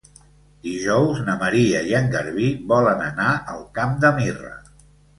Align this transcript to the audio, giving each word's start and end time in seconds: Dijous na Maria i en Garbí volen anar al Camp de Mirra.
Dijous 0.67 1.19
na 1.27 1.35
Maria 1.43 1.83
i 1.91 1.95
en 2.01 2.09
Garbí 2.17 2.49
volen 2.75 3.07
anar 3.13 3.31
al 3.55 3.65
Camp 3.81 3.97
de 4.07 4.17
Mirra. 4.21 4.57